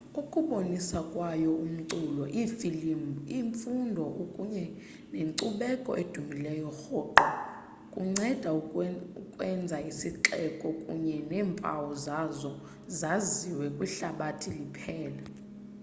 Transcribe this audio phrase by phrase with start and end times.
[0.21, 4.65] ukubonisa kwayo umculo iifilimu imfundo kunye
[5.13, 7.11] nenkcubeko edumileyo rhoqo
[7.93, 8.49] kuncede
[9.21, 12.51] ukwenza isixeko kunye neempawu zaso
[12.99, 15.21] zaziwe kwihlabathi liphela